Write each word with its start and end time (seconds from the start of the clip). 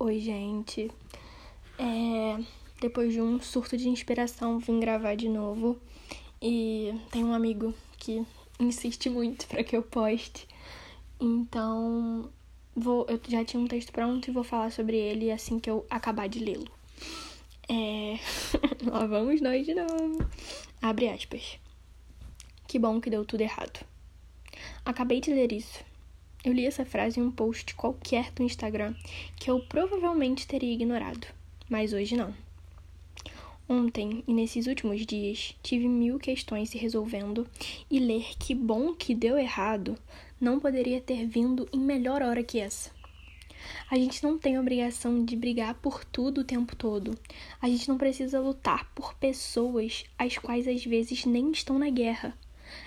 Oi, 0.00 0.20
gente. 0.20 0.88
É, 1.76 2.40
depois 2.80 3.12
de 3.12 3.20
um 3.20 3.40
surto 3.40 3.76
de 3.76 3.88
inspiração, 3.88 4.60
vim 4.60 4.78
gravar 4.78 5.16
de 5.16 5.28
novo. 5.28 5.76
E 6.40 6.94
tem 7.10 7.24
um 7.24 7.34
amigo 7.34 7.74
que 7.96 8.24
insiste 8.60 9.10
muito 9.10 9.48
para 9.48 9.64
que 9.64 9.76
eu 9.76 9.82
poste. 9.82 10.46
Então, 11.20 12.30
vou, 12.76 13.06
eu 13.08 13.20
já 13.26 13.44
tinha 13.44 13.60
um 13.60 13.66
texto 13.66 13.90
pronto 13.90 14.28
e 14.28 14.32
vou 14.32 14.44
falar 14.44 14.70
sobre 14.70 14.96
ele 14.96 15.32
assim 15.32 15.58
que 15.58 15.68
eu 15.68 15.84
acabar 15.90 16.28
de 16.28 16.38
lê-lo. 16.38 16.70
É... 17.68 18.20
Lá 18.88 19.04
vamos 19.04 19.40
nós 19.40 19.66
de 19.66 19.74
novo. 19.74 20.18
Abre 20.80 21.08
aspas. 21.08 21.58
Que 22.68 22.78
bom 22.78 23.00
que 23.00 23.10
deu 23.10 23.24
tudo 23.24 23.40
errado. 23.40 23.84
Acabei 24.84 25.20
de 25.20 25.32
ler 25.34 25.50
isso. 25.50 25.87
Eu 26.44 26.52
li 26.52 26.64
essa 26.66 26.84
frase 26.84 27.18
em 27.18 27.22
um 27.22 27.30
post 27.30 27.74
qualquer 27.74 28.30
do 28.32 28.42
Instagram 28.42 28.94
que 29.36 29.50
eu 29.50 29.60
provavelmente 29.60 30.46
teria 30.46 30.72
ignorado, 30.72 31.26
mas 31.68 31.92
hoje 31.92 32.16
não. 32.16 32.32
Ontem 33.68 34.24
e 34.26 34.32
nesses 34.32 34.66
últimos 34.66 35.04
dias 35.04 35.54
tive 35.62 35.88
mil 35.88 36.18
questões 36.18 36.70
se 36.70 36.78
resolvendo 36.78 37.46
e 37.90 37.98
ler 37.98 38.30
que 38.38 38.54
bom 38.54 38.94
que 38.94 39.14
deu 39.14 39.36
errado 39.36 39.98
não 40.40 40.58
poderia 40.60 41.00
ter 41.00 41.26
vindo 41.26 41.68
em 41.72 41.80
melhor 41.80 42.22
hora 42.22 42.42
que 42.42 42.58
essa. 42.58 42.90
A 43.90 43.96
gente 43.96 44.22
não 44.22 44.38
tem 44.38 44.58
obrigação 44.58 45.24
de 45.24 45.36
brigar 45.36 45.74
por 45.74 46.04
tudo 46.04 46.40
o 46.42 46.44
tempo 46.44 46.76
todo. 46.76 47.18
A 47.60 47.68
gente 47.68 47.88
não 47.88 47.98
precisa 47.98 48.40
lutar 48.40 48.90
por 48.94 49.14
pessoas 49.14 50.04
as 50.16 50.38
quais 50.38 50.68
às 50.68 50.84
vezes 50.84 51.24
nem 51.24 51.50
estão 51.50 51.78
na 51.78 51.90
guerra. 51.90 52.38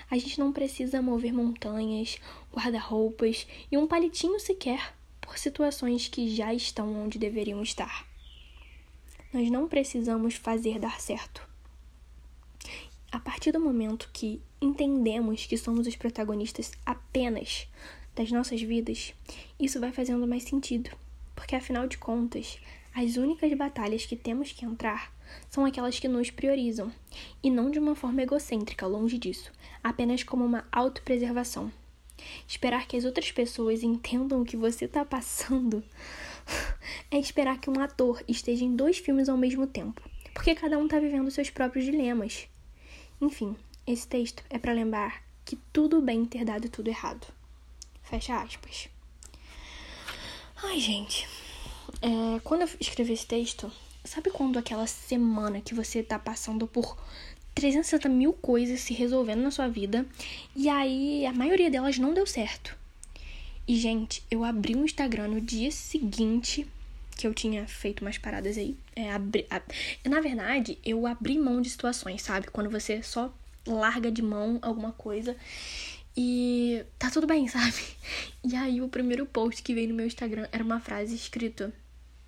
A 0.09 0.17
gente 0.17 0.39
não 0.39 0.51
precisa 0.51 1.01
mover 1.01 1.33
montanhas, 1.33 2.17
guarda-roupas 2.53 3.47
e 3.71 3.77
um 3.77 3.87
palitinho 3.87 4.39
sequer 4.39 4.93
por 5.19 5.37
situações 5.37 6.07
que 6.07 6.33
já 6.35 6.53
estão 6.53 7.03
onde 7.03 7.17
deveriam 7.17 7.61
estar. 7.61 8.05
Nós 9.33 9.49
não 9.49 9.67
precisamos 9.67 10.35
fazer 10.35 10.77
dar 10.77 10.99
certo. 10.99 11.47
A 13.11 13.19
partir 13.19 13.51
do 13.51 13.59
momento 13.59 14.09
que 14.13 14.41
entendemos 14.61 15.45
que 15.45 15.57
somos 15.57 15.87
os 15.87 15.95
protagonistas 15.95 16.71
apenas 16.85 17.67
das 18.15 18.31
nossas 18.31 18.61
vidas, 18.61 19.13
isso 19.59 19.79
vai 19.79 19.91
fazendo 19.91 20.27
mais 20.27 20.43
sentido, 20.43 20.89
porque 21.35 21.55
afinal 21.55 21.87
de 21.87 21.97
contas, 21.97 22.57
as 22.93 23.15
únicas 23.15 23.53
batalhas 23.53 24.05
que 24.05 24.15
temos 24.15 24.51
que 24.51 24.65
entrar 24.65 25.13
são 25.49 25.65
aquelas 25.65 25.99
que 25.99 26.07
nos 26.07 26.29
priorizam, 26.29 26.91
e 27.43 27.49
não 27.49 27.69
de 27.69 27.79
uma 27.79 27.95
forma 27.95 28.21
egocêntrica, 28.21 28.87
longe 28.87 29.17
disso, 29.17 29.51
apenas 29.83 30.23
como 30.23 30.45
uma 30.45 30.65
autopreservação. 30.71 31.71
Esperar 32.47 32.87
que 32.87 32.95
as 32.95 33.05
outras 33.05 33.31
pessoas 33.31 33.83
entendam 33.83 34.41
o 34.41 34.45
que 34.45 34.55
você 34.55 34.85
está 34.85 35.03
passando 35.03 35.83
é 37.09 37.17
esperar 37.17 37.59
que 37.59 37.69
um 37.69 37.79
ator 37.79 38.23
esteja 38.27 38.63
em 38.63 38.75
dois 38.75 38.97
filmes 38.97 39.29
ao 39.29 39.37
mesmo 39.37 39.65
tempo, 39.67 40.01
porque 40.33 40.55
cada 40.55 40.77
um 40.77 40.85
está 40.85 40.99
vivendo 40.99 41.31
seus 41.31 41.49
próprios 41.49 41.85
dilemas. 41.85 42.47
Enfim, 43.19 43.55
esse 43.85 44.07
texto 44.07 44.43
é 44.49 44.57
para 44.57 44.73
lembrar 44.73 45.23
que 45.45 45.55
tudo 45.73 46.01
bem 46.01 46.25
ter 46.25 46.45
dado 46.45 46.69
tudo 46.69 46.87
errado. 46.87 47.27
Fecha 48.03 48.41
aspas. 48.41 48.89
Ai, 50.63 50.79
gente. 50.79 51.27
É, 52.01 52.39
quando 52.43 52.61
eu 52.61 52.69
escrevi 52.79 53.13
esse 53.13 53.25
texto, 53.25 53.71
Sabe 54.13 54.29
quando 54.29 54.59
aquela 54.59 54.85
semana 54.87 55.61
que 55.61 55.73
você 55.73 56.03
tá 56.03 56.19
passando 56.19 56.67
por 56.67 56.97
360 57.55 58.09
mil 58.09 58.33
coisas 58.33 58.81
se 58.81 58.93
resolvendo 58.93 59.39
na 59.39 59.51
sua 59.51 59.69
vida 59.69 60.05
e 60.53 60.67
aí 60.67 61.25
a 61.25 61.31
maioria 61.31 61.71
delas 61.71 61.97
não 61.97 62.13
deu 62.13 62.27
certo? 62.27 62.77
E, 63.65 63.77
gente, 63.77 64.21
eu 64.29 64.43
abri 64.43 64.75
o 64.75 64.83
Instagram 64.83 65.29
no 65.29 65.39
dia 65.39 65.71
seguinte 65.71 66.67
que 67.15 67.25
eu 67.25 67.33
tinha 67.33 67.65
feito 67.69 68.01
umas 68.01 68.17
paradas 68.17 68.57
aí. 68.57 68.75
É, 68.93 69.13
abri, 69.13 69.47
ab... 69.49 69.63
Na 70.03 70.19
verdade, 70.19 70.77
eu 70.83 71.07
abri 71.07 71.39
mão 71.39 71.61
de 71.61 71.69
situações, 71.69 72.21
sabe? 72.21 72.47
Quando 72.51 72.69
você 72.69 73.01
só 73.01 73.33
larga 73.65 74.11
de 74.11 74.21
mão 74.21 74.59
alguma 74.61 74.91
coisa 74.91 75.37
e 76.17 76.83
tá 76.99 77.09
tudo 77.09 77.25
bem, 77.25 77.47
sabe? 77.47 77.81
E 78.43 78.57
aí 78.57 78.81
o 78.81 78.89
primeiro 78.89 79.25
post 79.25 79.63
que 79.63 79.73
veio 79.73 79.87
no 79.87 79.95
meu 79.95 80.05
Instagram 80.05 80.49
era 80.51 80.65
uma 80.65 80.81
frase 80.81 81.15
escrita: 81.15 81.73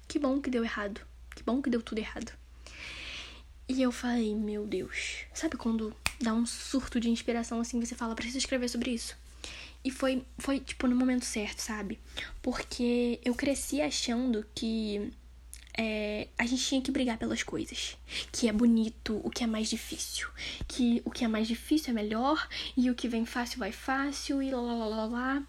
Que 0.08 0.18
bom 0.18 0.40
que 0.40 0.50
deu 0.50 0.64
errado. 0.64 1.02
Que 1.36 1.44
bom 1.44 1.62
que 1.62 1.70
deu 1.70 1.82
tudo 1.82 2.00
errado. 2.00 2.32
E 3.68 3.82
eu 3.82 3.92
falei, 3.92 4.36
meu 4.36 4.66
Deus. 4.66 5.26
Sabe 5.34 5.58
quando 5.58 5.96
dá 6.20 6.34
um 6.34 6.46
surto 6.46 7.00
de 7.00 7.10
inspiração 7.10 7.60
assim, 7.60 7.80
você 7.80 7.96
fala, 7.96 8.16
preciso 8.16 8.38
escrever 8.38 8.70
sobre 8.70 8.92
isso? 8.92 9.16
E 9.84 9.92
foi, 9.92 10.26
foi 10.38 10.60
tipo, 10.60 10.88
no 10.88 10.96
momento 10.96 11.26
certo, 11.26 11.60
sabe? 11.60 12.00
Porque 12.42 13.20
eu 13.24 13.36
cresci 13.36 13.82
achando 13.82 14.46
que 14.56 15.12
é, 15.78 16.28
a 16.38 16.46
gente 16.46 16.64
tinha 16.64 16.82
que 16.82 16.92
brigar 16.92 17.18
pelas 17.18 17.44
coisas. 17.44 17.98
Que 18.32 18.48
é 18.48 18.54
bonito, 18.54 19.20
o 19.24 19.30
que 19.30 19.44
é 19.44 19.48
mais 19.48 19.70
difícil. 19.70 20.28
Que 20.68 21.02
o 21.06 21.12
que 21.12 21.24
é 21.24 21.28
mais 21.28 21.48
difícil 21.48 21.92
é 21.92 21.94
melhor, 21.94 22.48
e 22.78 22.90
o 22.90 22.96
que 22.96 23.08
vem 23.08 23.26
fácil 23.26 23.60
vai 23.60 23.72
fácil, 23.72 24.42
e 24.42 24.52
lá 24.52 24.62
lá 24.62 24.74
lá 24.74 24.86
lá 24.86 25.06
lá. 25.06 25.44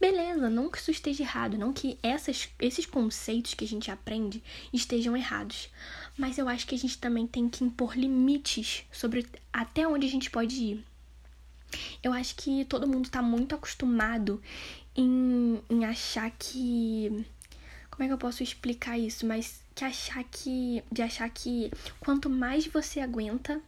Beleza, 0.00 0.50
não 0.50 0.68
que 0.68 0.78
isso 0.78 0.90
esteja 0.90 1.22
errado, 1.22 1.56
não 1.56 1.72
que 1.72 1.96
essas, 2.02 2.48
esses 2.58 2.84
conceitos 2.84 3.54
que 3.54 3.64
a 3.64 3.68
gente 3.68 3.90
aprende 3.90 4.42
estejam 4.72 5.16
errados. 5.16 5.68
Mas 6.18 6.38
eu 6.38 6.48
acho 6.48 6.66
que 6.66 6.74
a 6.74 6.78
gente 6.78 6.98
também 6.98 7.26
tem 7.26 7.48
que 7.48 7.62
impor 7.62 7.96
limites 7.96 8.84
sobre 8.90 9.26
até 9.52 9.86
onde 9.86 10.06
a 10.06 10.10
gente 10.10 10.28
pode 10.28 10.56
ir. 10.56 10.84
Eu 12.02 12.12
acho 12.12 12.34
que 12.34 12.64
todo 12.64 12.88
mundo 12.88 13.06
está 13.06 13.22
muito 13.22 13.54
acostumado 13.54 14.42
em, 14.96 15.60
em 15.70 15.84
achar 15.84 16.30
que. 16.32 17.24
Como 18.02 18.06
é 18.06 18.08
que 18.08 18.14
eu 18.14 18.30
posso 18.30 18.42
explicar 18.42 18.98
isso? 18.98 19.24
Mas 19.24 19.62
que 19.76 19.84
achar 19.84 20.24
que. 20.24 20.82
De 20.90 21.02
achar 21.02 21.30
que 21.30 21.70
quanto 22.00 22.28
mais 22.28 22.66
você 22.66 22.98
aguenta, 22.98 23.60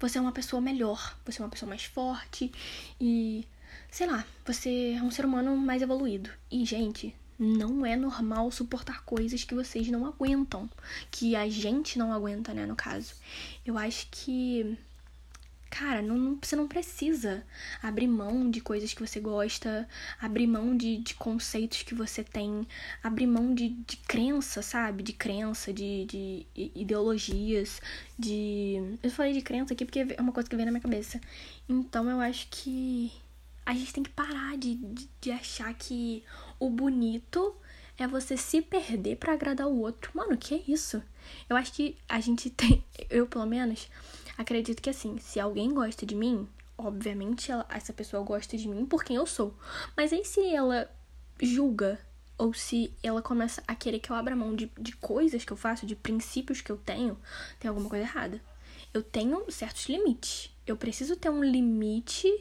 você 0.00 0.18
é 0.18 0.20
uma 0.20 0.32
pessoa 0.32 0.60
melhor, 0.60 1.16
você 1.24 1.40
é 1.40 1.44
uma 1.44 1.48
pessoa 1.48 1.68
mais 1.68 1.84
forte 1.84 2.50
e 3.00 3.46
sei 3.88 4.08
lá, 4.08 4.26
você 4.44 4.96
é 4.98 5.00
um 5.00 5.12
ser 5.12 5.24
humano 5.24 5.56
mais 5.56 5.80
evoluído. 5.80 6.28
E, 6.50 6.64
gente, 6.64 7.14
não 7.38 7.86
é 7.86 7.94
normal 7.94 8.50
suportar 8.50 9.04
coisas 9.04 9.44
que 9.44 9.54
vocês 9.54 9.86
não 9.86 10.04
aguentam. 10.04 10.68
Que 11.08 11.36
a 11.36 11.48
gente 11.48 12.00
não 12.00 12.12
aguenta, 12.12 12.52
né, 12.52 12.66
no 12.66 12.74
caso. 12.74 13.14
Eu 13.64 13.78
acho 13.78 14.08
que. 14.10 14.76
Cara, 15.70 16.00
não, 16.00 16.16
não, 16.16 16.38
você 16.40 16.56
não 16.56 16.66
precisa 16.66 17.44
abrir 17.82 18.06
mão 18.06 18.50
de 18.50 18.60
coisas 18.60 18.94
que 18.94 19.06
você 19.06 19.20
gosta, 19.20 19.86
abrir 20.20 20.46
mão 20.46 20.76
de, 20.76 20.96
de 20.98 21.14
conceitos 21.14 21.82
que 21.82 21.94
você 21.94 22.24
tem, 22.24 22.66
abrir 23.02 23.26
mão 23.26 23.54
de, 23.54 23.68
de 23.68 23.96
crença, 23.98 24.62
sabe? 24.62 25.02
De 25.02 25.12
crença, 25.12 25.72
de, 25.72 26.06
de 26.06 26.46
ideologias, 26.54 27.80
de. 28.18 28.98
Eu 29.02 29.10
falei 29.10 29.32
de 29.32 29.42
crença 29.42 29.74
aqui 29.74 29.84
porque 29.84 30.06
é 30.16 30.20
uma 30.20 30.32
coisa 30.32 30.48
que 30.48 30.56
vem 30.56 30.64
na 30.64 30.72
minha 30.72 30.82
cabeça. 30.82 31.20
Então 31.68 32.08
eu 32.08 32.20
acho 32.20 32.48
que 32.50 33.12
a 33.66 33.74
gente 33.74 33.92
tem 33.92 34.02
que 34.02 34.10
parar 34.10 34.56
de, 34.56 34.74
de, 34.76 35.08
de 35.20 35.30
achar 35.30 35.72
que 35.74 36.24
o 36.58 36.70
bonito 36.70 37.54
é 37.98 38.06
você 38.06 38.36
se 38.36 38.62
perder 38.62 39.16
para 39.16 39.34
agradar 39.34 39.66
o 39.66 39.80
outro. 39.80 40.10
Mano, 40.14 40.36
que 40.38 40.54
é 40.54 40.62
isso? 40.66 41.02
Eu 41.50 41.56
acho 41.56 41.72
que 41.72 41.96
a 42.08 42.20
gente 42.20 42.48
tem. 42.50 42.82
Eu, 43.10 43.26
pelo 43.26 43.44
menos, 43.44 43.88
acredito 44.38 44.80
que 44.80 44.88
assim, 44.88 45.18
se 45.18 45.38
alguém 45.38 45.74
gosta 45.74 46.06
de 46.06 46.14
mim, 46.14 46.48
obviamente 46.78 47.50
ela, 47.50 47.66
essa 47.68 47.92
pessoa 47.92 48.22
gosta 48.22 48.56
de 48.56 48.68
mim 48.68 48.86
por 48.86 49.04
quem 49.04 49.16
eu 49.16 49.26
sou. 49.26 49.54
Mas 49.96 50.12
aí 50.12 50.24
se 50.24 50.48
ela 50.48 50.88
julga 51.42 51.98
ou 52.38 52.54
se 52.54 52.94
ela 53.02 53.20
começa 53.20 53.62
a 53.66 53.74
querer 53.74 53.98
que 53.98 54.10
eu 54.10 54.16
abra 54.16 54.36
mão 54.36 54.54
de, 54.54 54.70
de 54.78 54.96
coisas 54.96 55.44
que 55.44 55.52
eu 55.52 55.56
faço, 55.56 55.84
de 55.84 55.96
princípios 55.96 56.60
que 56.60 56.70
eu 56.70 56.76
tenho, 56.76 57.18
tem 57.58 57.68
alguma 57.68 57.88
coisa 57.88 58.04
errada. 58.04 58.40
Eu 58.94 59.02
tenho 59.02 59.50
certos 59.50 59.86
limites. 59.88 60.50
Eu 60.64 60.76
preciso 60.76 61.16
ter 61.16 61.30
um 61.30 61.42
limite 61.42 62.32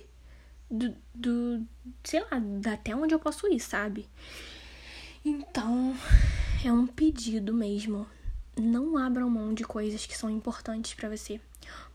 do, 0.69 0.95
do 1.13 1.65
sei 2.03 2.21
lá, 2.21 2.41
até 2.71 2.95
onde 2.95 3.13
eu 3.13 3.19
posso 3.19 3.47
ir, 3.47 3.59
sabe? 3.59 4.07
Então, 5.25 5.97
é 6.63 6.71
um 6.71 6.85
pedido 6.85 7.53
mesmo. 7.53 8.07
Não 8.55 8.97
abram 8.97 9.29
mão 9.29 9.53
de 9.53 9.63
coisas 9.63 10.05
que 10.05 10.17
são 10.17 10.29
importantes 10.29 10.93
para 10.93 11.09
você. 11.09 11.41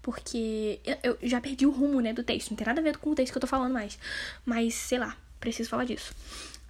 Porque 0.00 0.80
eu, 1.02 1.16
já 1.22 1.40
perdi 1.40 1.64
o 1.64 1.70
rumo, 1.70 2.00
né, 2.00 2.12
do 2.12 2.24
texto. 2.24 2.50
Não 2.50 2.56
tem 2.56 2.66
nada 2.66 2.80
a 2.80 2.84
ver 2.84 2.98
com 2.98 3.10
o 3.10 3.14
texto 3.14 3.32
que 3.32 3.38
eu 3.38 3.40
tô 3.40 3.46
falando 3.46 3.72
mais. 3.72 3.98
Mas, 4.44 4.74
sei 4.74 4.98
lá, 4.98 5.16
preciso 5.38 5.68
falar 5.68 5.84
disso. 5.84 6.12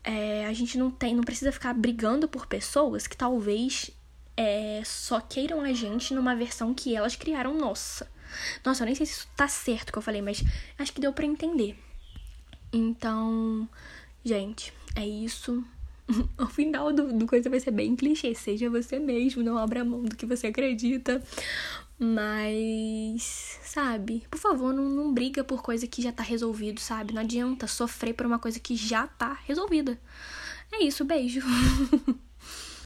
É, 0.05 0.47
a 0.47 0.53
gente 0.53 0.77
não 0.77 0.91
tem, 0.91 1.15
não 1.15 1.23
precisa 1.23 1.53
ficar 1.53 1.73
brigando 1.73 2.29
por 2.29 2.47
pessoas 2.47 3.07
que 3.07 3.17
talvez 3.17 3.91
é, 4.37 4.83
só 4.85 5.21
queiram 5.21 5.61
a 5.61 5.73
gente 5.73 6.13
numa 6.15 6.35
versão 6.35 6.75
que 6.75 6.95
elas 6.97 7.17
criaram 7.17 7.55
nossa. 7.55 8.11
Nossa, 8.65 8.83
eu 8.83 8.87
nem 8.87 8.95
sei 8.95 9.07
se 9.07 9.13
isso 9.13 9.29
tá 9.37 9.47
certo 9.47 9.93
que 9.93 9.99
eu 9.99 10.03
falei, 10.03 10.23
mas 10.23 10.43
acho 10.79 10.93
que 10.93 11.01
deu 11.01 11.13
para 11.13 11.27
entender. 11.27 11.77
Então, 12.73 13.69
gente, 14.25 14.73
é 14.97 15.07
isso. 15.07 15.63
o 16.39 16.47
final 16.47 16.93
do, 16.93 17.13
do 17.13 17.27
coisa 17.27 17.51
vai 17.51 17.61
ser 17.61 17.71
bem 17.71 17.95
clichê. 17.95 18.35
Seja 18.35 18.71
você 18.71 18.99
mesmo, 18.99 19.43
não 19.43 19.59
abra 19.59 19.85
mão 19.85 20.03
do 20.03 20.17
que 20.17 20.27
você 20.27 20.49
acredita. 20.49 21.23
Mas, 22.05 23.61
sabe, 23.63 24.27
por 24.29 24.37
favor, 24.41 24.75
não, 24.75 24.89
não 24.89 25.15
briga 25.15 25.45
por 25.45 25.63
coisa 25.63 25.87
que 25.87 26.03
já 26.03 26.11
tá 26.11 26.25
resolvido, 26.25 26.81
sabe? 26.81 27.15
Não 27.15 27.23
adianta 27.23 27.69
sofrer 27.69 28.13
por 28.13 28.27
uma 28.27 28.41
coisa 28.41 28.59
que 28.59 28.75
já 28.75 29.07
tá 29.07 29.39
resolvida. 29.45 30.01
É 30.73 30.83
isso, 30.83 31.05
beijo. 31.05 31.41